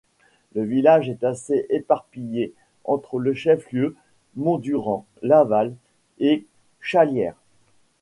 [0.55, 2.55] Le village est assez éparpillé,
[2.85, 3.95] entre le chef-lieu,
[4.35, 5.75] Mondurand, Laval
[6.19, 6.47] et
[6.79, 7.35] Challières.